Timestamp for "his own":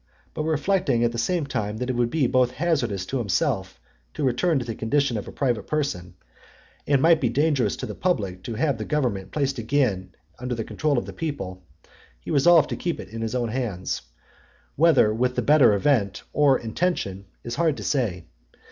13.21-13.49